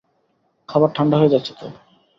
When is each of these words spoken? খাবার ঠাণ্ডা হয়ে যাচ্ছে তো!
খাবার 0.69 0.89
ঠাণ্ডা 0.95 1.15
হয়ে 1.17 1.33
যাচ্ছে 1.33 1.53
তো! 1.53 1.67